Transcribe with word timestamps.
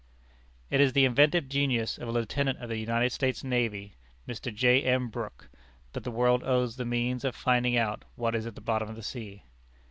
]It 0.71 0.81
is 0.81 0.89
to 0.89 0.93
the 0.95 1.05
inventive 1.05 1.47
genius 1.47 1.99
of 1.99 2.07
a 2.07 2.11
lieutenant 2.11 2.57
of 2.59 2.69
the 2.69 2.77
United 2.77 3.11
States 3.11 3.43
navy, 3.43 3.97
Mr. 4.27 4.51
J. 4.51 4.81
M. 4.81 5.09
Brooke, 5.09 5.47
that 5.93 6.03
the 6.03 6.09
world 6.09 6.41
owes 6.43 6.75
the 6.77 6.85
means 6.85 7.23
of 7.23 7.35
finding 7.35 7.77
out 7.77 8.03
what 8.15 8.33
is 8.33 8.47
at 8.47 8.55
the 8.55 8.61
bottom 8.61 8.89
of 8.89 8.95
the 8.95 9.03
sea. 9.03 9.43